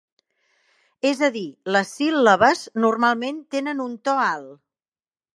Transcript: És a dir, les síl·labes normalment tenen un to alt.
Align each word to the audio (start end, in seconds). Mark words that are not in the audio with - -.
És 1.09 1.19
a 1.25 1.27
dir, 1.35 1.43
les 1.75 1.91
síl·labes 1.99 2.63
normalment 2.85 3.37
tenen 3.57 3.83
un 3.85 3.93
to 4.09 4.15
alt. 4.23 4.49